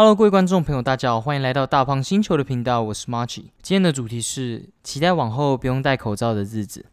[0.00, 3.46] Hello，各位观众朋友，大家好，欢迎来到大胖星球的频道，我是 Marchi。
[3.60, 6.86] 今天的主题是期待往后不用戴口罩的日子。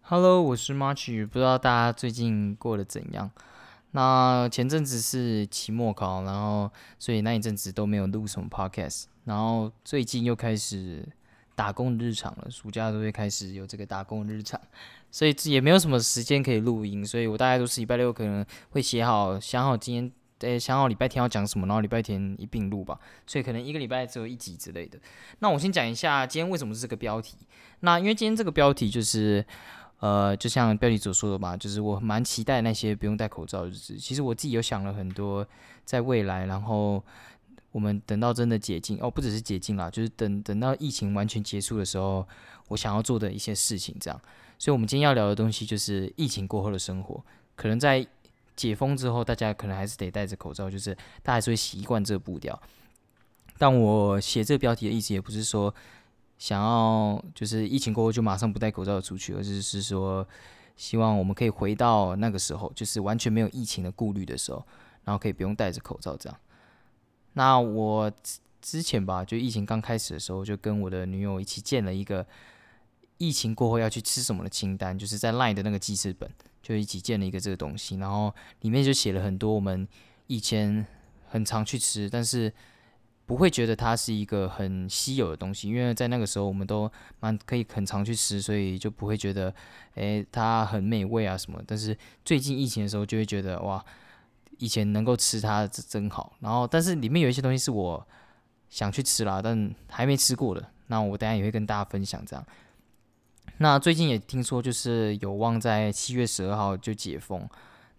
[0.00, 3.30] Hello，我是 Marchi，不知道大家最近过得怎样？
[3.96, 6.68] 那前阵子是期末考，然后
[6.98, 11.08] 所以那一阵子都没有录什么 podcast，然后最近又开始
[11.54, 14.60] 打工日常了，暑假都会开始有这个打工日常，
[15.12, 19.94] 所以也没有什么时间可以录音，所以我大概都是礼拜六可能会写好想好今
[20.40, 22.98] 天，诶想好礼拜天要讲什么，然后礼拜天一并录吧，
[23.28, 24.98] 所以可能一个礼拜只有一集之类的。
[25.38, 27.36] 那我先讲一下今天为什么是这个标题，
[27.78, 29.46] 那因为今天这个标题就是。
[30.04, 33.96] 呃，就像标题所说的吧，就是我蛮期待那些不用戴口罩的日子。
[33.96, 35.46] 其实我自己有想了很多，
[35.86, 37.02] 在未来，然后
[37.72, 42.28] 我们等到真的解禁哦，不只是解禁啦，就是等等到疫情完全结束的时候，
[42.68, 44.20] 我想要做的一些事情，这样。
[44.58, 47.24] 所以，我们今天要聊的东西就是疫情过后的生活。
[47.56, 48.06] 可能在
[48.54, 52.62] 解封之后，大家可能还是得戴着口罩，就是大家还是会习惯这个步调。
[53.56, 55.74] 但我写这个标题的意思也不是说。
[56.44, 60.28] 想要就是疫情过后就马上不戴口罩出去，而是是说
[60.76, 64.62] 希望我们可以回到那个时候，就是完全没有疫情的顾虑的时候，
[65.04, 66.38] 然后可以不用戴着口罩这样。
[67.32, 68.12] 那我
[68.60, 72.26] 之前吧，就疫情刚开始的时候，就跟我的女友一起建了一个
[73.16, 76.30] 疫情过后要去吃什么的清单，就是在 LINE 的那个记事本，
[76.62, 79.88] 就一起建了一个这个东西，然后里面就写了很多我们
[80.26, 80.84] 以前
[81.26, 82.52] 很常去吃，但是。
[83.26, 89.54] 不会觉得它是一个很稀有的东西，因为在那个时候我们都蛮可以很常去吃，所以就不会觉得，
[89.94, 91.58] 诶它很美味啊什么。
[91.66, 93.82] 但是最近疫情的时候就会觉得，哇，
[94.58, 96.34] 以前能够吃它真好。
[96.40, 98.06] 然后，但是里面有一些东西是我
[98.68, 102.46] 想去吃啦，但还没吃过的，那我等下也会跟大家分享这样。
[103.58, 107.48] 那最近也听说就是有望在七月十二号就解封。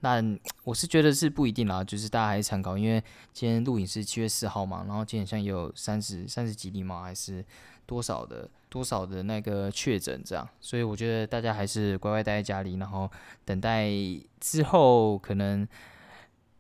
[0.02, 0.22] 那
[0.64, 7.44] 我是觉得是不一定啦，就是大家还是参考，因为今天录影是七月四号嘛，然后今天像也有三十三十几例嘛，还是
[7.88, 13.10] 多少的多少的那个确诊这样，所以我觉得大家还是乖乖待在家里，然后
[13.46, 13.90] 等待
[14.40, 15.68] 之后可能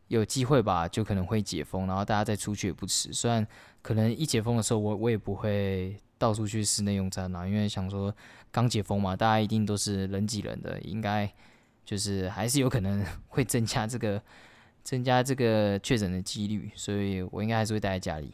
[0.07, 3.13] 有机会吧，就可能会解封，然后大家再出去也不迟。
[3.13, 3.46] 虽然
[3.84, 8.12] 可能一解封的时候，我我也不会到处去室内用餐啦，因为想说
[8.52, 11.31] 刚解封嘛，大家一定都是人挤人的，应该。
[11.85, 14.22] 就是还是有可能 会增加这个
[14.84, 18.34] 增加这个确诊的几率，所以我应该还是会待在家里。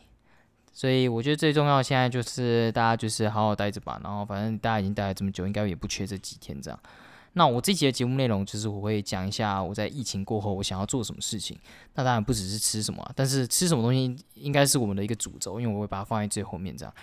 [0.73, 6.79] 所以我觉得最重要现在就是大家就是好好待着吧，然后反正大家已经待了这么久，应该也不缺这几天这样。
[7.33, 11.57] 那我这期的节目内容就是我会讲一下我在疫情过后我想要做什么事情。
[11.95, 16.93] 那当然不只是吃什么，但是吃什么东西应该是我们的一个主轴，因为我会把它放在最后面这样。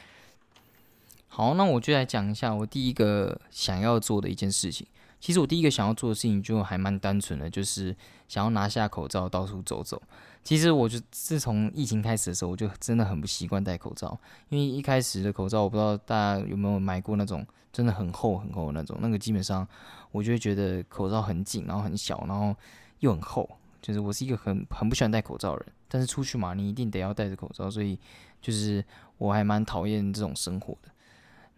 [1.29, 4.87] 好，那我就来讲一下我第一个想要做的一件事情。
[5.21, 7.95] 其实我第一个想要做的事情就还蛮单纯的，就是
[8.29, 10.01] 想要拿下口罩到处走走。
[10.45, 14.19] 其实我就自从疫情开始的时候，我就真的很不习惯戴口罩，
[14.49, 19.67] 因为一开始的口罩我不知道大家有没有买过那种真的很厚很厚的那种，那个基本上
[20.11, 22.55] 我就会觉得口罩很紧，然后很小，然后
[23.01, 23.49] 又很厚。
[23.81, 27.99] 就是我是一个很很不喜欢戴口罩的人，但是出去嘛，你一定得要戴着口罩，所以
[28.43, 28.85] 就是
[29.19, 30.89] 我还蛮讨厌这种生活的。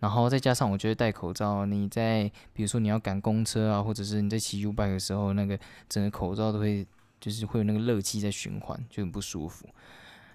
[0.00, 6.86] 然后再加上，我觉得戴口罩，你在比如说你要赶公车啊，或者是你在骑 U bike 的时候，那个整个口罩都会
[7.20, 9.66] 就是会有那个热气在循环，就很不舒服。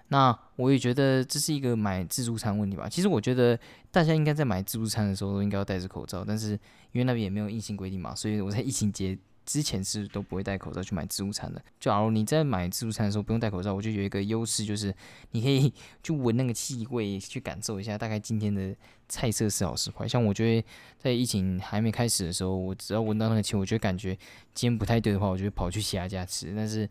[0.08, 2.88] 那我也觉得这是一个买自助餐问题吧。
[2.88, 3.58] 其实我觉得
[3.90, 6.52] 大家应该在买自助餐的时候都应该要戴着口罩，但是
[6.92, 9.18] 因为那边也没有硬性规定嘛，所以我在疫情节。
[9.46, 11.58] 之前是都不会戴口罩去买自助餐的。
[11.78, 14.92] 就假如你在买自助餐的时候不用戴口罩，我就有一个优势，就是
[15.30, 18.74] 你可以去闻那个气味，去感受一下大概今天的
[19.08, 20.06] 菜色是好是坏。
[20.06, 20.66] 像我觉得
[20.98, 24.12] 在疫情还没开始的时候，我只要闻到那个气味，我就感觉
[24.52, 26.52] 今天不太对的话，我就会跑去其他家吃。
[26.56, 26.90] 但是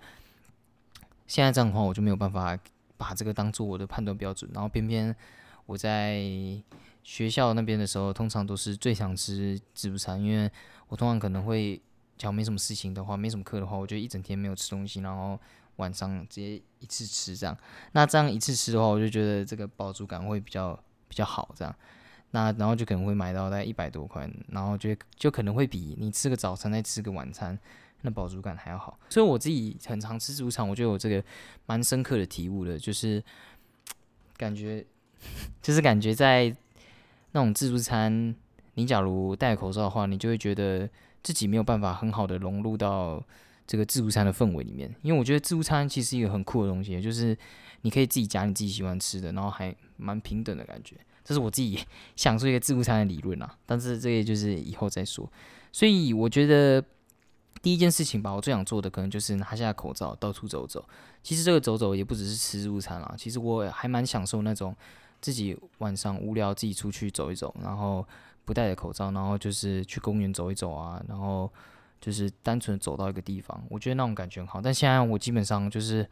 [1.28, 2.58] 现在这样的话，我就没有办法
[2.96, 4.50] 把这个当做我的判断标准。
[4.54, 5.14] 然后偏偏
[5.66, 6.24] 我在
[7.03, 10.50] 学校那边的时候，通常都是最想吃自助餐，因为
[10.88, 11.82] 我通常可能会。
[12.17, 15.38] 假如没什么事情的话，没什么课的话，我就一整天没有吃东西，然后
[15.76, 17.58] 晚上直接一次吃这样。
[17.91, 20.73] 那这样一次吃的话，我就觉得这个饱足感会比较
[21.09, 21.76] 比较好这样。
[22.32, 27.58] 那然后就可能会买到大概一百多块，然后就就可能会比你吃个早餐再吃个晚餐，
[28.02, 28.97] 那饱足感还要好。
[29.09, 31.23] 所以我自己很常吃自助餐，我就有这个
[31.66, 33.22] 蛮深刻的体悟的，就是
[34.38, 34.85] 感觉
[35.62, 36.56] 就是感觉在
[37.34, 38.34] 那种自助餐，
[38.76, 40.90] 你假如戴口罩的话，你就会觉得。
[41.26, 43.22] 自己没有办法很好的融入到
[43.66, 47.36] 这个自助餐的氛围里面，因为我觉得自助餐其实一个很酷的东西，就是
[47.82, 50.96] 你可以自己夹你自己喜欢吃的，然后还蛮平等的感觉。
[51.24, 51.84] 这是我自己
[52.16, 55.28] 想出一个自助餐的理论啊，但是这个就是以后再说。
[55.72, 56.80] 所以我觉得
[57.64, 60.88] 第一件事情吧，我最想做的可能就是拿下口罩，到处走走。
[61.24, 64.76] 其实这个走走也不只是吃自助餐啦，其实我还蛮享受那种
[65.20, 68.08] 自己晚上无聊自己出去走一走，然后
[68.46, 71.52] 不戴着口罩，然后就是去公园走一走啊，然后
[72.00, 74.62] 就是单纯走到一个地方，我觉得那种感觉很好。
[74.62, 76.03] 但现在我基本上就是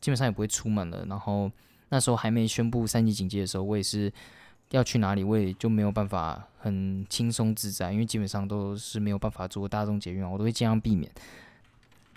[0.00, 1.06] 基本上也不会出门了。
[1.06, 1.50] 然后
[1.88, 4.12] 那时候还没宣布三级警戒的时候，我也是。
[4.70, 11.08] 要去哪里，我也就没有办法很轻松自在，因为基本上都是没有办法坐大众捷运，我都会尽量避免。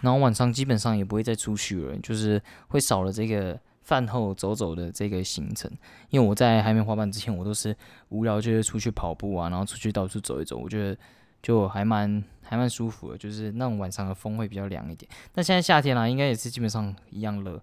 [0.01, 3.57] 然后晚上基本上也不会再出去了，就是会少了这个
[3.89, 5.69] 饭后走走的这个行程。
[6.11, 7.75] 因为我在还没滑板之前，我都是
[8.09, 10.95] 无聊就是出去跑步啊，然后出去到处走一走，我觉得
[11.41, 15.09] 就还蛮还蛮舒服的，就是那种晚上的风会比较凉一点。
[15.33, 17.59] 但现在夏天啦，应该也是基本上一样热，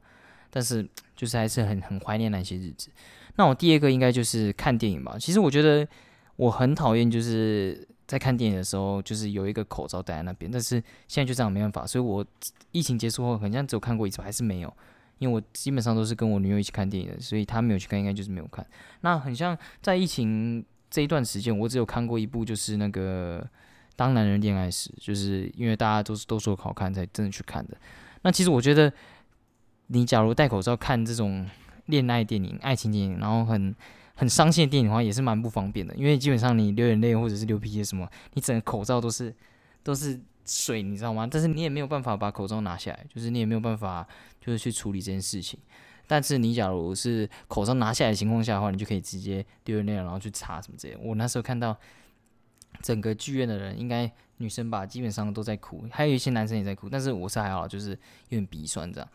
[0.51, 0.85] 但是
[1.15, 2.91] 就是还是很很怀念那些日子。
[3.37, 5.17] 那我第二个应该就是看电影吧。
[5.21, 5.87] 其实我觉得
[6.35, 10.51] 我很讨厌就是在看电影的时候，就是有一个口罩戴在那边。
[10.51, 12.25] 但是现在就这样没办法，所以我
[12.73, 14.73] 疫情结束后好像只有看过一次，还是没有。
[15.19, 18.67] 因为我基本上都是跟我女友一起看电影的，所以她没有去看，应该就是没有看。
[19.01, 23.41] 那很像在疫情这一段时间，我只有看过一部，就是那个
[23.97, 27.77] 《当男人恋爱时》，就是因为大家都是都说好看才真的去看的。
[28.23, 28.93] 那其实我觉得，
[29.89, 31.47] 你假如戴口罩看这种。
[31.87, 33.73] 恋爱电影、爱情电影，然后很
[34.17, 35.95] 很伤心的电影的话，也是蛮不方便的。
[35.95, 39.33] 因为基本上你流眼泪或者是流鼻血什么，你整个口罩都是
[39.85, 41.29] 都是水，你知道吗？
[41.31, 44.07] 但是你也没有办法把口罩拿下来，就是你也没有办法
[44.41, 45.59] 就是去处理这件事情。
[46.07, 50.97] 但是你假如是口罩拿下来的情况下的话，你就可以直接流眼泪，然后去擦什么之类。
[51.03, 51.77] 我那时候看到
[52.81, 59.09] 整个剧院的人，应该女生吧，基本上都在哭，还有一些男生也在哭，但是我是还好，就是有点鼻酸这样。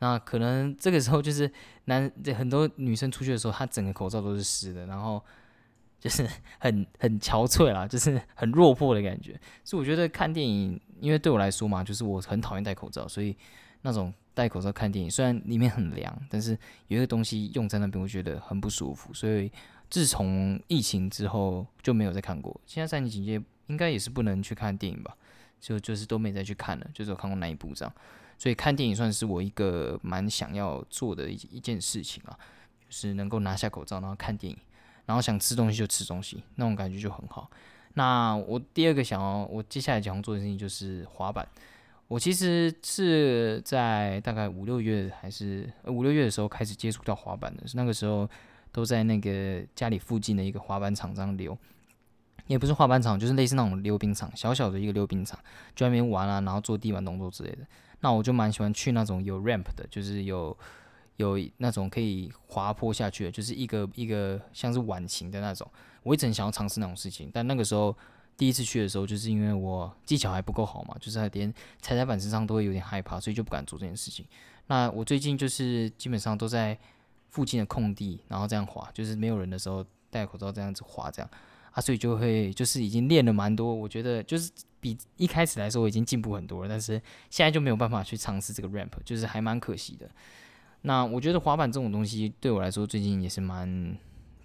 [0.00, 1.48] 那可能这个时候就是
[1.84, 5.24] 男很多女生出去的时候，她整个口罩都是湿的，然后
[6.02, 6.28] 就是
[6.58, 9.40] 很很憔悴啦，就是 很落魄的感觉。
[9.62, 13.36] 所以我觉得看电影，因为对我来说嘛，就是我很讨厌戴口罩，所以
[13.82, 16.58] 那种戴口罩看电影，虽然里面很凉，但是
[16.88, 19.14] 有一个东西用在那边，我觉得很不舒服。
[19.14, 19.48] 所以
[19.88, 22.60] 自从疫情之后就没有再看过。
[22.66, 25.16] 现在三级警戒应该也是不能去看电影吧？
[25.60, 27.94] 就就是都没再去看了，就是有看过那一部这样。
[28.36, 32.36] 所以看电影算是我一个蛮想要做的一一件事情啊，
[32.80, 34.58] 就是能够拿下口罩，然后看电影，
[35.06, 37.50] 然后想吃东西就吃东西，那种感觉就很好。
[37.94, 41.46] 那我第二个想要，我接下来想要做的事情就是滑板。
[42.08, 48.28] 我其实是在大概五六月还是五六月的时候开始接触到滑板的，那个时候
[48.70, 51.56] 都在那个家里附近的一个滑板场这样溜，
[52.48, 55.38] 也不是滑板场，就是类似那种溜冰场，小小的一个溜冰场，
[55.74, 57.66] 就那边玩啊，然后做地板动作之类的。
[58.00, 60.54] 那我就蛮喜欢去那种有 ramp 的，就是有
[61.16, 65.68] 有那种可以滑坡下去的，就是一个一个像是碗形的那种。
[66.02, 67.96] 我一直很想要尝试那种事情，但那个时候
[68.36, 74.26] 第一次去的时候，就是因为我技巧还不够好嘛，就是连踩在板身上都会有点害怕，所以就不敢做这件事情。
[74.66, 76.76] 那我最近就是基本上都在
[77.30, 81.30] 附近的空地，然后这样滑，就是没有人的时候戴口罩这样子滑，这样
[81.72, 84.50] 啊，所以就会就是已经练了蛮多，我觉得就是。
[84.82, 87.00] 比一开始来说我已经进步很多了，但是
[87.30, 90.10] 现在就没有办法去尝试这个 ramp，就是还蛮可惜的。
[90.82, 93.96] 那我觉得滑板这种东西对我来说最近也是蛮，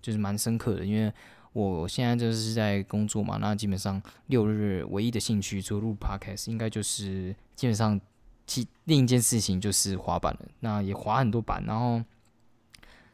[0.01, 1.12] 就是蛮深刻的，因为
[1.54, 8.00] 我现在就是在工作嘛，那基本上六日唯一的兴趣除了录 podcast，应该就是基本上
[8.45, 10.42] 其另一件事情就是滑板了。
[10.62, 12.04] 那也滑很多板，然后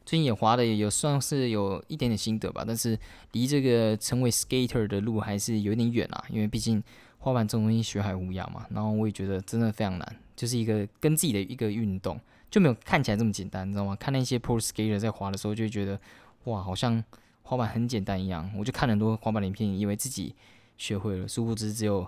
[0.06, 2.98] 最近也滑的也有算是有一点点心得吧，但是
[3.32, 6.84] 离这个成为 skater 的路还是有点远啊，因为毕竟。
[7.20, 12.20] 滑板这种东西学海无涯嘛，然后我也觉得真的非常难，就是一个跟自己的一个运动
[12.54, 13.96] 就没有看起来这么简单，你知道吗？
[13.96, 16.00] 看那些 pro skater 在滑的时候，就觉得
[16.44, 17.04] 哇，好像
[17.42, 18.48] 滑板很简单一样。
[18.56, 20.36] 我就看很多滑板影片，以为自己
[20.78, 22.08] 学会了，殊不知只有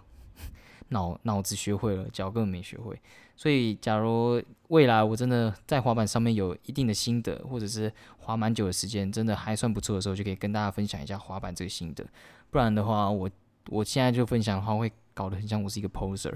[0.90, 2.96] 脑 脑子学会了，脚根本没学会。
[3.36, 12.06] 所以，假如未来我真的在滑板上面有一定的心得，或者是滑蛮久的时间，真的还算不错的时候，就可以跟大家分享一下滑板这个心得。
[12.52, 13.28] 不然的话，我
[13.70, 14.92] 我现在就分享的话会。
[15.16, 16.34] 搞得很像我是一个 poser，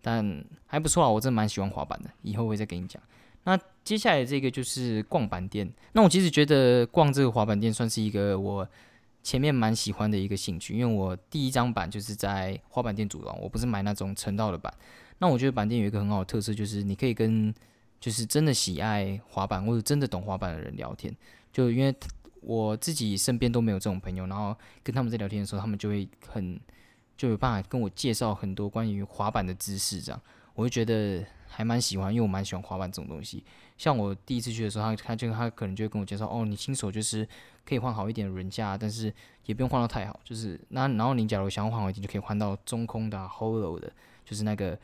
[0.00, 3.02] 但还不错啊，我真的蛮喜欢滑板的，以后会再跟你讲。
[3.44, 8.68] 那接下来这个就是逛板店，那我其实觉得逛这个滑板店算是一个我
[9.22, 14.72] 前面蛮喜欢的一个兴趣，因为我第一张板就是在滑板店组装，我不是买那种成道的板。
[15.18, 17.54] 那我觉得板店有一个很好的特色，就是你可以跟
[18.00, 21.14] 就是真的喜爱滑板或者真的懂滑板的人聊天，
[21.52, 21.94] 就因为
[22.40, 26.58] 我自己身边都没有这种朋友，然后跟他们在聊天的时候，他们就会很。
[27.16, 30.18] 就有办法跟我介绍很多关于滑板的知识，这样
[30.54, 33.44] 我就觉得还蛮喜欢，因为我蛮喜欢滑板这种东西。
[33.76, 37.26] 像我第一次去的时候，他他就他可能就会跟我介绍，哦，你新手就是
[37.66, 39.12] 可以换好一点的轮架，但是
[39.46, 43.92] 也不用换到太好，就是那然后你假如想要换好一点，就可以换到中空的 hollow 的，
[44.24, 44.78] 就是那个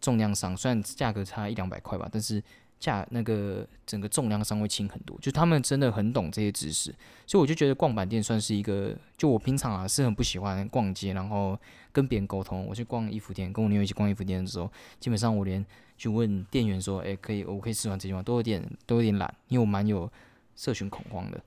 [0.00, 2.42] 重量上，虽然价格差一两百块吧，但是。
[2.78, 6.94] 价那个整个重量上会轻很多，就他们真的很懂这些知识，
[7.26, 11.58] 所以我就觉得逛板店算是一个，就我平常啊是很不喜欢逛街，然后
[11.92, 12.64] 跟别人沟通。
[12.66, 14.70] 我去逛衣服店，跟我女友一起逛衣服店的时候，
[15.00, 15.64] 基本上我连
[15.96, 18.22] 去问店员说，诶，可以，我可以试穿这件吗？
[18.22, 20.08] 都有点都有点懒，因为我蛮有
[20.54, 21.40] 社群恐慌的。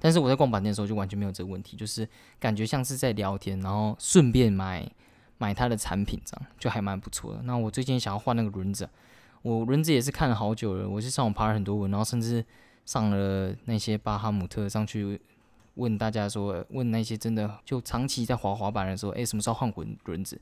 [0.00, 2.08] 但是我在逛板店的时候就完全没有这个问题，就是
[2.40, 4.90] 感觉像是在聊天，然后顺便买
[5.38, 7.42] 买他的产品这样，就还蛮不错的。
[7.42, 8.88] 那我最近想要换那个轮子。
[9.42, 12.44] 我轮子也是看了好久了，我是上网爬了很多文，然后甚至
[12.86, 15.20] 上了那些巴哈姆特上去
[15.74, 20.40] 问大家说，问那些真的就长期在滑滑板的时候，诶，什么时候换滚轮子？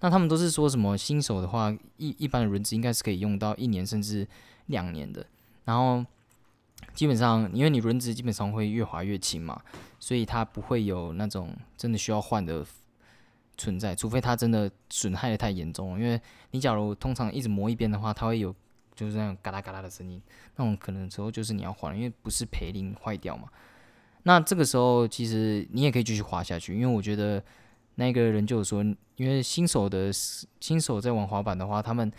[0.00, 4.26] 那他们都是说什么新手的话，一一般的轮子应该是可以用到一年甚至
[4.66, 5.24] 两年的。
[5.64, 6.04] 然后
[6.92, 9.62] 基本上，因为你轮子基本上会越滑越轻嘛，
[9.98, 12.66] 所以它不会有那种真的需要换的。
[13.56, 16.00] 存在，除非它真的损害的太严重了。
[16.00, 18.54] 因为你假如通常一直磨一边的话，它会有
[18.94, 20.20] 就是那种嘎啦嘎啦的声音，
[20.56, 23.48] 那种可能时候就是你要换，因为不是培林坏掉嘛。
[24.24, 27.42] 那这个时候其实你也可以继续滑下去，因为我觉得
[27.96, 28.82] 那个人就说，
[29.16, 32.10] 因为新手的新手在玩滑板的话，他们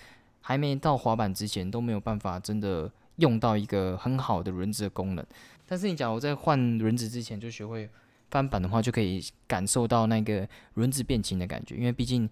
[0.42, 5.26] 还没到滑板之前都没有办法真的用到一个很好的轮子的功能。
[5.66, 7.90] 但是你假如在换轮子之前就学会。
[8.34, 12.28] 翻板的话，就可以感受到那个轮子变轻的感觉，因为毕竟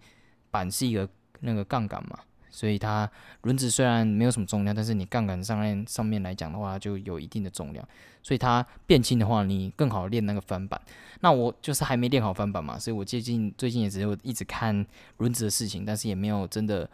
[0.50, 1.08] 板是一个
[1.42, 2.18] 那个杠杆嘛，
[2.50, 3.08] 所以它
[3.44, 7.88] 轮子虽然没有什么重量，但是你杠杆上面上面来讲的话，就有一定的重量，
[8.24, 10.82] 所以它变轻的话，你更好练那个翻板。
[11.20, 14.84] 那我就是还没练好翻板嘛，所以我最近最近也只有一直看
[15.18, 16.90] 轮子的事情，但是也没有真的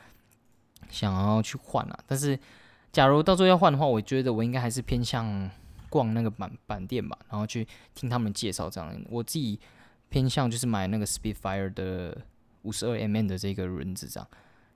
[0.89, 1.97] 想要去换啊。
[2.05, 2.37] 但是
[2.91, 5.49] 假如到最后要换的话，我觉得我应该还是偏向。
[5.89, 8.93] 逛那个板板店吧，然后去听他们介绍这样。
[9.09, 9.59] 我自己
[10.09, 12.17] 偏向就是买那个 Speedfire 的
[12.61, 14.27] 五十二 mm 的这个轮子这样，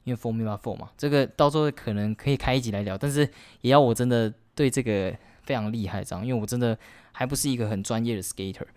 [0.03, 2.97] 因为 Formula Four 嘛，这个到时候可能可以开一集来聊。
[2.97, 3.29] 但是
[3.61, 6.77] 也要我真的对这个非常厉害这样，因为我真的
[7.11, 8.67] 还不是一个很专业的 skater，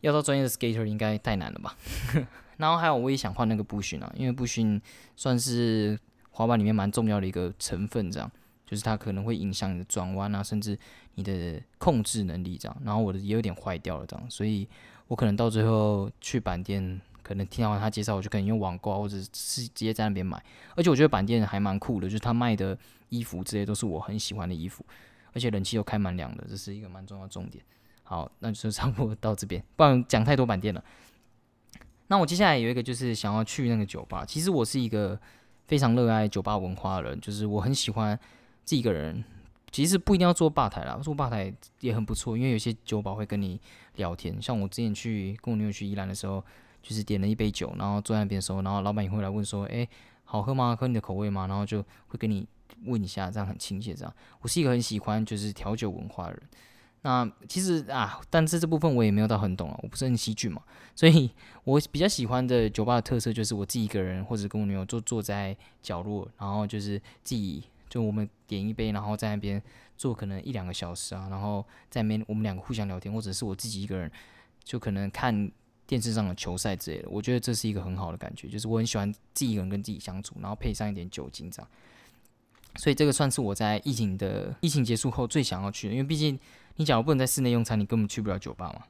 [0.00, 1.76] 要到专业的 skater 应该太难了吧。
[2.58, 4.80] 然后还有我也想换那个步训啊，因为步训
[5.14, 5.98] 算是
[6.30, 8.30] 滑板里面蛮重要的一个成分这样。
[8.68, 10.78] 就是它可能会影响你的转弯啊，甚至
[11.14, 12.76] 你的控制能力这样。
[12.84, 14.68] 然后我的也有点坏掉了这样，所以
[15.06, 20.36] 我可能到最后去板店，可能听到他介绍，我就可能用网购或者是直接在那边买。
[20.76, 22.76] 而且我觉得板店还蛮酷的，就是他卖的
[23.08, 24.84] 衣服这些都是我很喜欢的衣服，
[25.32, 27.64] 而且冷气又开蛮凉的，这是一个蛮重要的重点。
[28.02, 30.84] 好，那就差不多到这边，不然讲太多板店了。
[32.08, 34.26] 那我接下来有一个就是想要去那个酒吧。
[34.26, 35.18] 其实我是一个
[35.66, 38.18] 非常热爱酒吧文化的人，就是我很喜欢。
[38.68, 39.24] 自己一个人，
[39.72, 43.58] 其实不一定要坐吧台啦，坐吧台也很不错，因为有些酒保会跟你
[43.96, 44.36] 聊天。
[44.42, 46.44] 像我之前去跟我女友去宜兰的时候，
[46.82, 49.88] 就是点了一杯酒，然后坐在那边的时候，然后老板也会来问说：“诶，
[50.24, 50.76] 好喝吗？
[50.78, 52.46] 喝你的口味吗？”然后就会跟你
[52.84, 53.94] 问一下，这样很亲切。
[53.94, 56.42] 这样，我是一个很喜欢就是调酒文化的人。
[57.00, 60.60] 那其实啊，但是这部分我也没有到很懂啊，我不是很喜剧嘛，
[60.94, 61.30] 所以
[61.64, 67.64] 我比较喜欢的酒吧的特色就是我自己一个人，或者跟我女友坐坐在角落，然后就是自己。
[67.88, 69.62] 就我们点一杯，然后在那边
[69.96, 74.10] 坐可能一两个小时啊，然后在那边我们两个互相聊天，或者是我自己一个人，
[74.62, 75.50] 就可能看
[75.86, 77.08] 电视上的球赛之类的。
[77.08, 81.70] 我觉得这是一个很好的感觉，就是我很喜欢自己一个人跟自己相处，然后配上一点酒精这样。
[82.76, 86.38] 所以这个算是我在疫情的疫情结束后最想要去的，因为毕竟
[86.76, 88.84] 你假如不能在室内用餐，你根本去不了酒吧嘛。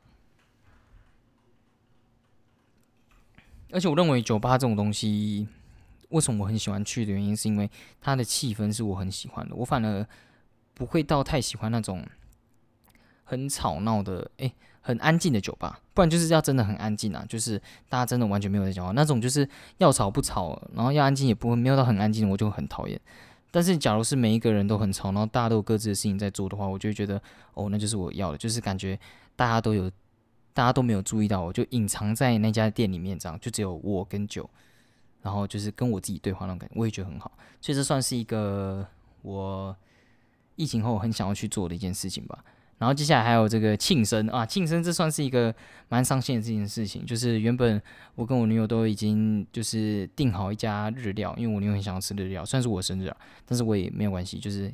[3.70, 5.46] 而且我认为酒吧这种东西。
[6.08, 9.54] 为什么我很喜欢去的原因，是因为它的气氛是我很喜欢的。
[9.54, 10.06] 我反而
[10.74, 12.04] 不会到太喜欢那种
[13.24, 15.80] 很吵闹的，诶，很安静的酒吧。
[15.92, 19.46] 不然就是要真的很安静啊，就是大家真的完全没有在讲话那种，就是
[19.78, 22.98] 要吵不吵，然后要安静也不会没有到很安静，我就很讨厌。
[23.50, 27.20] 但是假如是每一个人都很吵，然后大家都有各自的事情在做的话，我就会觉得
[27.54, 28.98] 哦，那就是我要的，就是感觉
[29.36, 29.90] 大家都有，
[30.54, 34.48] 大家都没有注意到，我就隐藏在那家店里面，这样就只有我跟酒。
[35.28, 37.30] 然后就是跟我自己对话那种感觉，我也觉得很好，
[37.60, 38.88] 所以这算是一个
[39.20, 39.76] 我
[40.56, 42.42] 疫情后很想要去做的一件事情吧。
[42.78, 45.54] 然后接下来还有这个庆生啊，庆生这算是一个
[45.90, 47.78] 蛮伤心的这件事情，就是原本
[48.14, 54.72] 我跟我女友都已经就是订好一家日料，因为我女友很想要吃日料，虽然是我生日啊，但是我也没有关系，就是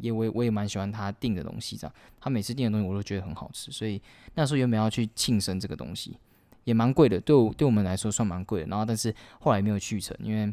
[0.00, 4.00] 也我也我也蛮喜欢她订的东西这样，她每次订的东西我都觉得很好吃，所以
[4.34, 6.16] 那时候原本要去庆生这个东西。
[6.66, 8.66] 也蛮贵的，对我对我们来说算蛮贵的。
[8.66, 10.52] 然后，但是后来没有去成，因为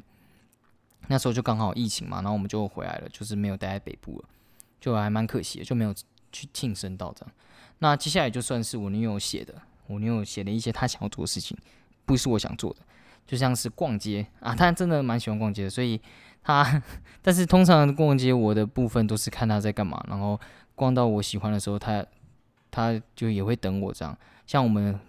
[1.08, 4.30] 那时候就刚好疫情嘛，然后我们就回来了，就是没有待在北部了。
[4.80, 5.94] 就还蛮可惜的，就没有
[6.32, 7.34] 去庆生到这样。
[7.80, 9.56] 那接下来就算是我女友写的，
[9.88, 11.58] 我女友写了一些她想要做的事情，
[12.06, 12.82] 不是我想做的，
[13.26, 16.00] 就像是逛街啊，她真的蛮喜欢逛街的，所以
[16.44, 16.84] 她，
[17.24, 20.38] 但是通常逛街我的部分都是看她在干嘛，然后
[20.76, 22.06] 逛到我喜欢的时候，她
[22.70, 24.18] 她就也会等我这样。
[24.46, 25.00] 像我们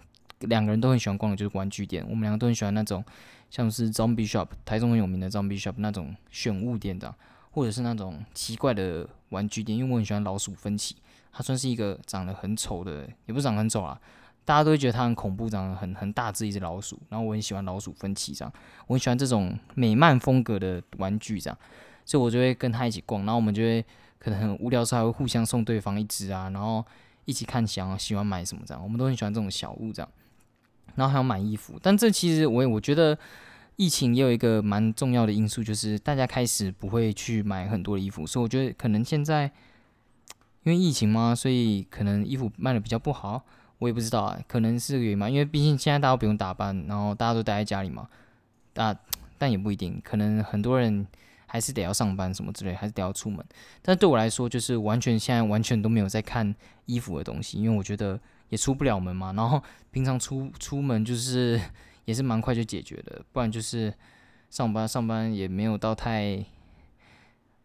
[0.45, 3.03] 两个人都很喜欢逛的就是玩具店，我们两个都很喜欢那种
[3.49, 7.13] 像是 Zombie Shop，台中很有名的 Zombie Shop 那种选物店的。
[7.51, 10.97] 或者是那种奇怪的玩具店，因为我很喜欢老鼠芬奇，
[11.31, 13.97] 它算是一个长得很丑的，也不是长得很丑啊，
[14.43, 16.99] 大家都会觉得它很恐怖，长得很很大只一只老鼠。
[17.07, 18.53] 然后我很喜欢老鼠芬奇这样，
[18.87, 21.57] 我很喜欢这种美漫风格的玩具这样，
[22.03, 23.85] 所以我就会跟他一起逛，然后我们就会
[24.19, 26.85] 可能很无聊的时候还会互相送对方一只啊，然后
[27.23, 30.11] 一起看想喜欢买什么这样，我们都很喜欢这种小物这样，
[30.93, 33.17] 然后还要买衣服，但这其实我我觉得。
[33.77, 39.51] 疫情也有一个蛮重要的因素，就是大家开始不会去买很多的衣服，所以我觉得可能现在
[40.63, 43.43] 因为疫情嘛，所以可能衣服卖的比较不好，
[43.79, 45.29] 我也不知道啊，可能是个原因嘛。
[45.29, 48.07] 因为毕竟现在大家都不用打扮，然后大家都待在家里嘛，
[48.71, 48.97] 但
[49.37, 51.05] 但也不一定，可能很多人
[51.45, 53.45] 还是得要上班什么之类，还是得要出门。
[53.81, 58.17] 但对我来说，就是完全现在完全都没有在看衣服的东西，因为我觉得
[58.49, 59.61] 也出不了门嘛，然后
[59.91, 61.59] 平常出出门就是。
[62.05, 63.91] 也是蛮快就解决的，不然就是
[64.51, 66.45] 上班上班也没有到太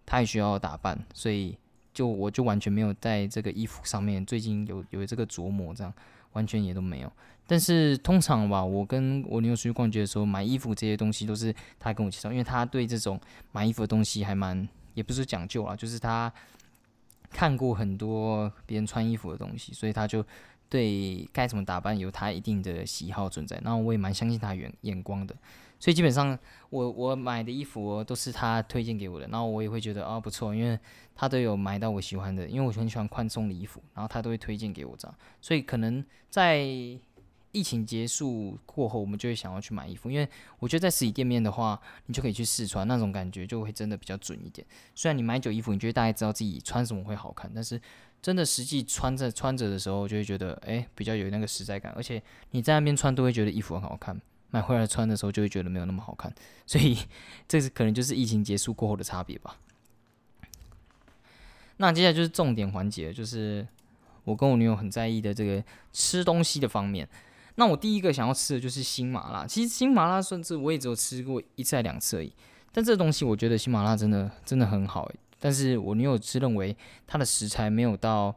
[0.06, 1.54] 太需要打扮，所以
[1.92, 5.92] 就我就完全没有在这个衣服上面最近有有这个琢磨，这样
[6.32, 7.12] 完全也都没有。
[7.46, 13.20] 但是通常吧，我跟我女友出去逛街的时候，买衣服这些东西都是她跟我介绍，因为她对这种
[13.52, 16.32] 买衣服的东西还蛮也不是讲究啊，就是她
[17.28, 20.24] 看过很多别人穿衣服的东西，所以她就。
[20.70, 25.34] 对该怎么打扮有他一定的喜好存在，然后我也蛮相信他眼眼光的，
[25.80, 26.38] 所以基本上
[26.70, 30.78] 我我买的衣服都是他推荐给我的，然后我也会觉得啊不错，因为
[31.16, 36.58] 他都有买到我喜欢的，因为我很喜欢宽松的衣服，然后他都会推荐给我这样，所以可能在
[37.52, 40.28] 疫情结束过后，我们就会想要去买衣服，因为
[40.60, 44.64] 我觉得在实体店面的话，你就可以去试穿，那种感觉就会真的比较准一点。
[44.94, 47.80] 虽然你买久衣服，你觉得大概知道自己穿什么会好看，但是。
[48.22, 56.32] 真的实际穿着穿着的时候，就会觉得哎，比较有那个实在感，而且你在那边穿都会觉得衣服很好看，买回来穿的时候就会觉得没有那么好看，
[56.66, 56.98] 所以
[57.48, 59.56] 这是可能就是疫情结束过后的差别吧。
[61.78, 63.66] 那接下来就是重点环节，就是
[64.24, 67.08] 我跟我女友很在意的这个吃东西的方面。
[67.54, 72.30] 那我第一个想要吃的就是新麻辣，其实新麻辣甚至我也只有吃过一次两次而已，
[72.70, 76.76] 但这东西我觉得新麻辣真的真的很好但是我女友是认为
[77.06, 78.32] 它的食材没有到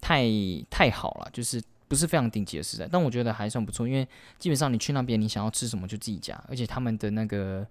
[0.00, 0.28] 太
[0.68, 4.06] 太好了，就是不是非常顶级的食材，但我觉得还算不错，因为
[4.38, 7.66] 基本上你去那边，你想要吃什么就自己加，而且他们的那个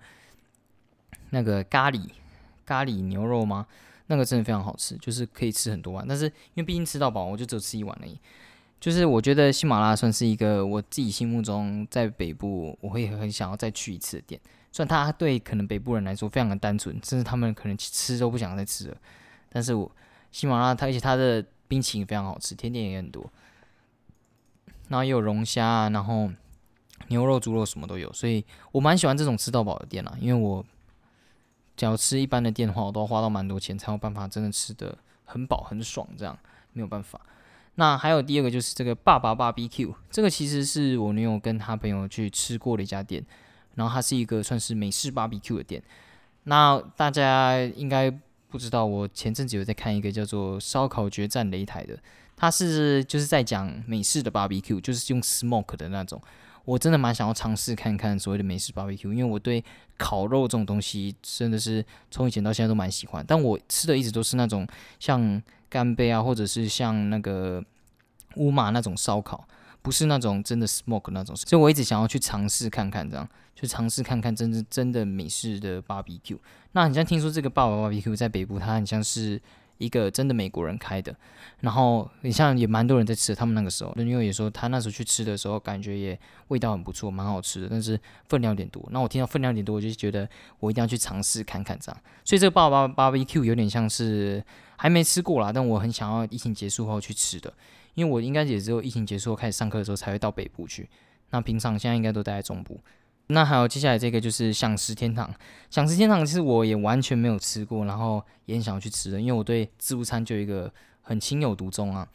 [1.30, 2.10] 那个咖喱
[2.66, 3.68] 咖喱牛肉吗？
[4.08, 6.06] 那个真的非常好吃，就是可以吃很多碗。
[6.08, 8.20] 但是因为毕竟吃到饱，我就只有吃一碗而已。
[8.80, 14.42] 就是我觉得喜马拉雅算是一个我自己心目中在北部我会很想要再去一次的店。
[14.74, 18.98] 虽然它对可能北部人来说非常的单纯，甚至他们可能吃都不想再吃了，
[19.48, 19.90] 但是我
[20.32, 23.30] 喜马拉雅它而且它的冰淇淋非常好吃，甜点也很多，
[24.90, 26.28] 然后也有龙虾，然后
[27.10, 30.18] 牛肉、猪肉什么都有，所以我蛮喜欢这种吃到饱的店啦。
[30.20, 30.66] 因为我
[31.78, 36.36] 只要吃一般的店的话，我都要花到蛮多钱才有办法真的吃的很饱很爽，这样
[36.72, 37.22] 没有办法。
[37.76, 43.24] 那还有第二个就是这个爸爸 BBQ，这个其实是我女友跟她朋友去吃过的一家店。
[43.76, 45.84] 然后它是一个算是美式 BBQ 的店，
[46.44, 48.12] 那大家应该
[48.50, 51.98] 不知道，我前阵子有在看一个叫做《烧烤决战擂台》的，
[52.36, 56.22] 它是就是在讲美式的 BBQ，就是用 smoke 的那种。
[56.66, 59.62] 我真的蛮想要尝试看看所谓的美式 BBQ，因为我对
[59.98, 64.66] 烤肉这种东西真的是从以前到现在都蛮喜欢，但我吃的一直都是那种
[65.00, 67.62] 像干杯啊，或者是像那个
[68.36, 69.46] 乌马那种烧烤。
[69.84, 76.40] 不是那种真的 smoke 那种，所以我一直想要去尝试看看，这样去尝试看看真正真的美式的 barbecue。
[76.72, 79.40] 那你像听说这个爸爸 barbecue 在北部，它很像是
[79.80, 81.14] 一个真的美国人开的，
[81.60, 83.36] 然后你像也蛮多人在吃。
[83.36, 86.18] 他们那个时候，女友也说他那时候去吃的时候，感觉也
[86.48, 88.82] 味道很不错，蛮好吃的，但是分量有点多。
[88.92, 92.02] 那我听到分量有点多，我就觉得我一定要去尝试看看这样。
[92.24, 94.42] 所以这个爸爸 barbecue 有点像是
[94.78, 97.52] 还没吃过啦，但我很想要疫情结束后去吃的。
[97.94, 100.90] 因为我应该也只有疫情结束后开始上课的时候才会到北部去，
[101.30, 102.80] 那平常现在应该都待在中部。
[103.28, 105.34] 那还有接下来这个就是享食天堂，
[105.70, 112.08] 享食天堂其实我也完全没有吃过，然后也很想要去吃的，因为我对自助餐就有一个很情有独钟啊。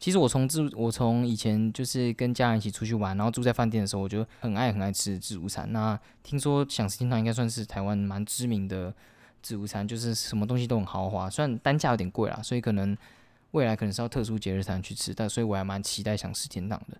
[0.00, 5.70] 其实我从自我从以前就是跟家人一起出去玩，然后住在饭店的时候，我就很爱很爱吃自助餐。
[5.72, 8.92] 那听说享食天堂应该算是台湾蛮知名的
[9.42, 12.96] 自助餐，就是什么东西都很豪华，虽然单价有点贵啦，所以可能
[13.52, 16.96] 未来可能是要特殊节日才能去吃，但所以我还蛮期待想吃天堂的。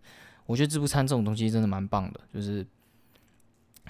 [0.46, 2.66] 我觉得自助餐这种东西真的蛮棒的，就是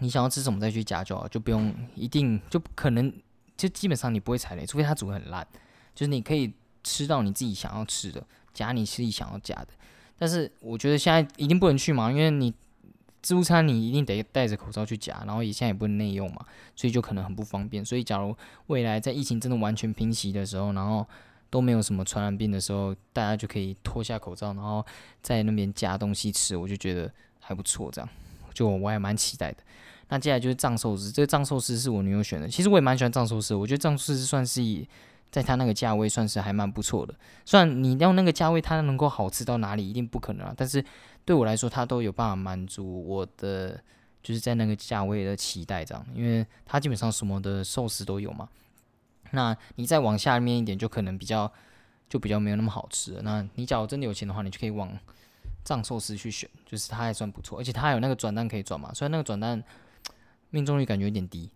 [0.00, 3.12] 你想要吃什么再去夹就好，就不用一定就可能
[3.56, 5.46] 就基本上你不会踩雷，除非它煮的很烂，
[5.94, 6.52] 就是你可以
[6.84, 9.68] 吃到你自己想要吃的，夹你自己想要夹的。
[10.18, 12.50] 但是我觉得现在一定不能去嘛，因为你
[13.22, 16.44] 自助餐你一定得戴着口罩去夹，然后也现在也不能内用嘛，
[16.76, 17.82] 所以就可能很不方便。
[17.82, 21.06] 所以假如未来在疫情真的完全平息的时候，然后
[21.50, 24.84] 都没有什么传染病的时候，大家就可以脱下口罩，然后
[25.20, 27.90] 在那边夹东西吃，我就觉得还不错。
[27.90, 28.08] 这样，
[28.54, 29.58] 就我还蛮期待的。
[30.08, 32.48] 那接下来就是藏寿司， 这个藏寿司是我女友选的。
[32.48, 34.88] 其实我也蛮喜欢藏寿司，我觉得藏寿司算是以
[35.30, 37.14] 在它那个价位算是还蛮不错的。
[37.44, 40.54] 虽然你要那个价位它能够好吃到哪里，一定不可能啊。
[40.56, 40.84] 但是
[41.24, 43.80] 对我来说，它都有办法满足我的
[44.22, 48.48] 就是在那个价位的期待，这样，因为它基本上什么的寿司都有嘛。
[49.32, 51.52] 那你再往下面一点，就可能比较
[52.08, 53.22] 就比较没有那么好吃了。
[53.22, 54.98] 那你假如真的有钱的话，你就可以往
[55.64, 58.92] 藏寿司去选，就是它还算不错，而且它还有那个转蛋可以转嘛。
[58.92, 59.62] 虽然那个转蛋
[60.50, 61.48] 命中率感觉有点低，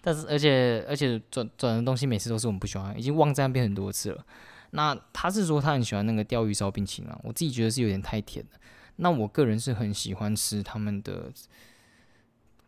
[0.00, 4.26] 但是而且而且转转的东西每次都是我们不喜欢，已经忘在那边很多次了。
[4.70, 8.58] 那他是说他很喜欢那个钓鱼烧冰淇淋，我自己觉得是有点太甜了。
[8.96, 11.30] 那我个人是很喜欢吃他们的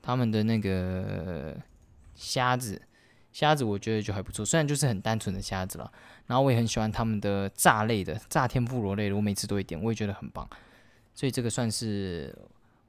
[0.01, 1.57] 他们的那个
[2.15, 2.81] 虾子。
[3.37, 5.93] 虾子我觉得就还不错，虽然就是很单纯的虾子了。
[6.25, 10.49] 然后我也很喜欢他们的炸类的，炸天妇罗类的，我每次都会点，我也觉得很棒。
[11.15, 12.35] 所以这个算是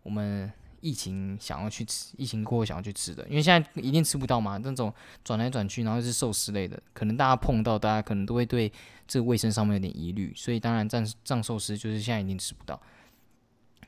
[0.03, 4.55] 我们疫情想要去吃，疫情过后想要去吃的，因为现在一定吃不到嘛。
[4.55, 8.71] 那种转来转去，然后是寿司类的，可能大家碰到，大家可能都会对
[9.05, 10.31] 这个卫生上面有点疑虑。
[10.33, 12.81] 所以当然藏藏寿司就是现在一定吃不到。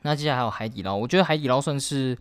[0.02, 2.18] 那接下来还有海底捞，我觉得海底捞算是。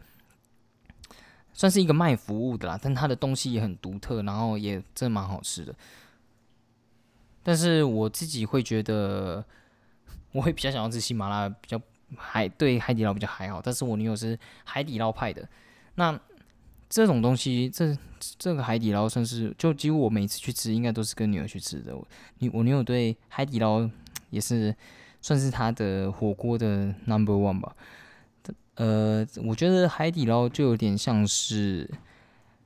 [1.54, 5.74] 算是一个卖服务的啦，但它的东西也很独特，然后也真蛮好吃的。
[7.44, 9.44] 但是我自己会觉得，
[10.32, 11.80] 我会比较想要吃西麻辣，比较
[12.16, 13.62] 海对海底捞比较还好。
[13.62, 15.48] 但是我女友是海底捞派的，
[15.96, 16.18] 那
[16.90, 17.98] 这种东西，这
[18.38, 21.96] 这个海底捞算是就几乎我每次去吃，应该都是跟女儿去吃的。
[21.96, 22.08] 我
[22.40, 23.90] 女我女友对海底捞
[24.30, 24.76] 也是
[25.22, 27.76] 算是她的火锅的 number one 吧。
[28.80, 31.90] 呃，我觉得海底捞就有点像是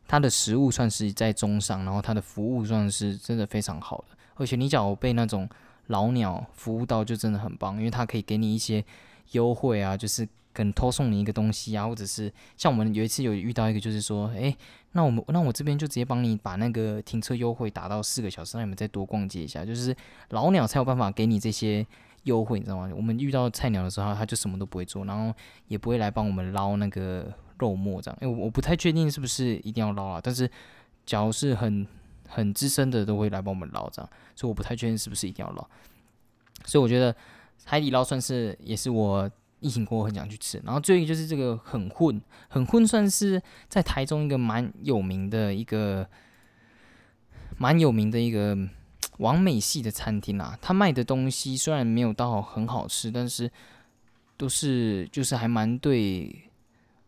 [0.08, 4.16] 它的食物算是在中上，然后它的服务算是真的非常好的。
[4.36, 5.50] 而且你只要被那种
[5.88, 8.86] 老鸟服务到，就真的很棒，因为它可以给你一些
[9.32, 10.24] 优惠啊，就是
[10.54, 14.56] 可能偷送你一个东西啊，或者是像我们有一次有遇到一个，就是说，诶，
[14.92, 19.96] 那我们那我这边就直接帮你把那个停车优惠打到四个小时，让你们再多逛街一下，就是
[20.30, 21.84] 老鸟才有办法给你这些。
[22.24, 22.90] 优惠你知道吗？
[22.96, 25.34] 我们遇到菜鸟的时候，他就什么都不会做，然后
[25.68, 28.18] 也不会来帮我们捞那个肉末这样。
[28.22, 30.50] 因为我不太确定是不是一定要捞啊，但是
[31.06, 31.86] 假如是很
[32.28, 35.68] 很资深的，都会来帮我们捞这样，所以我不太确定是不是一定要捞。
[36.66, 37.14] 所以我觉得
[37.66, 40.62] 海底捞算是也是我疫情过后很想去吃。
[40.64, 46.08] 然后最后就是这个很混，很混算是在台中一个蛮有名的一个
[47.58, 48.58] 蛮有名的一个。
[49.18, 53.50] 完美系的餐厅啊，他卖的东西虽然没有到很好吃，但是
[54.38, 56.50] 都是就是还蛮对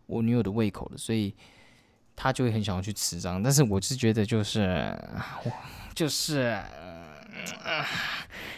[0.06, 1.34] 我女友的胃口的，所以
[2.16, 3.42] 他就会很想要去吃这样。
[3.42, 4.98] 但是我是觉得就是
[5.94, 6.58] 就是。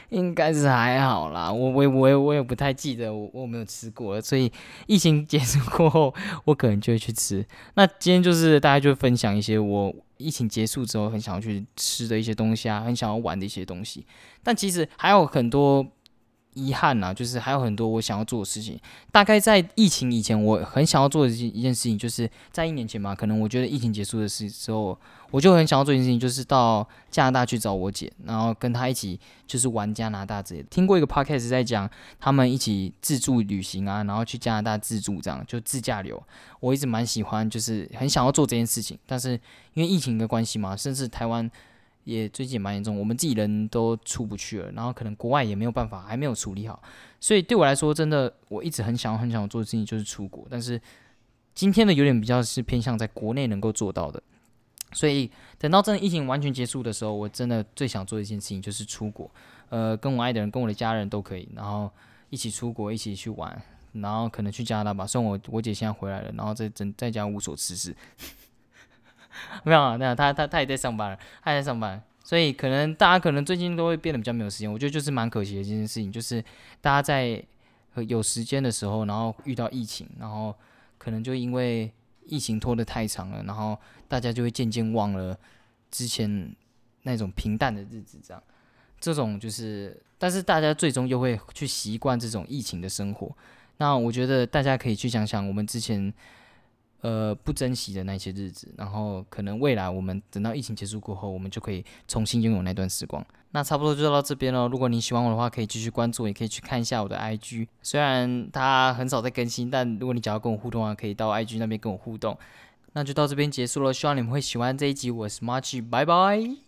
[0.10, 4.50] 应该是还好啦，我我我也我也不太记得我我没有吃过，所以
[4.86, 6.14] 疫情结束过后，
[6.46, 7.46] 我可能就会去吃。
[7.74, 14.06] 那今天就是大家就分享一些我疫情结束之后很想要去吃的一些东西啊，很想要玩的一些东西，
[14.44, 15.86] 但其实还有很多。
[16.58, 18.80] 遗憾呐，就是还有很多我想要做的事情。
[19.12, 24.98] 大概在疫情以前，我很想要做的一件事情，就是在一年前嘛，可能我觉得疫情结束的时之后，
[25.30, 30.68] 我就很想要做一件事情，就是到加拿大去找我姐，然后跟她一起就是玩加拿大之类的。
[30.70, 31.88] 听过一个 podcast 在讲
[32.20, 36.22] 他们一起自助旅行啊，然后去加拿大自助这样，就自驾游。
[36.60, 39.40] 我一直蛮喜欢，就是很想要做这件事情，但是
[39.74, 41.50] 因为疫情的关系嘛，甚至台湾。
[42.08, 46.82] 也最近蛮严重，我们自己人都出不去了，然后可能国外也没有办法，还没有处理好，
[47.20, 50.82] 所以对我来说，真的我一直很想很想做的事情就是出国，但是
[51.54, 54.24] 今天的有点比较是偏向在国内能够做到的，
[54.94, 59.30] 所以等到真的疫情完全结束的时候，我真的最想做的一件事情就是出国，
[59.68, 61.92] 呃，跟我爱的人、跟我的家人都可以，然后
[62.30, 67.94] 一起出国，一起去玩，然后可能去加拿大吧，虽然我我姐现在回来了，然后在在在家无所事事。
[69.64, 74.72] 没有啊，那他他他也在上班，他也在上班，所以可能大家可能最近都会变得比较没有时间。
[74.72, 76.44] 我觉得就是蛮可惜的这件事情，就是
[76.82, 77.44] 大家在
[78.08, 80.56] 有时间的时候，然后遇到疫情，然后
[80.98, 81.92] 可能就因为
[82.26, 85.38] 疫情拖得太长了，然后大家就会渐渐忘了
[85.90, 86.54] 之前
[87.04, 88.44] 那种平淡的日子，这样，
[89.00, 93.36] 这种就是，但是大家最终又会去习惯这种疫情的生活。
[93.78, 96.14] 那我觉得大家可以去想想我们之前。
[97.02, 103.24] 呃，不珍惜的那些日子，然后可能未来我们等到疫情结束过后，我们就可以重新拥有那段时光。
[103.52, 104.68] 那差不多就到这边喽。
[104.68, 107.68] 如果你喜欢我的话，可以继续关注，也可以去看一下我的 IG。
[107.82, 112.38] 虽然它很少在更新，但如果你想要跟我互动的话，可以到 IG 那边跟我互动。
[112.94, 115.12] 那就到这边结束了，希望你们会喜欢这一集。
[115.12, 116.67] 我是 March，拜拜。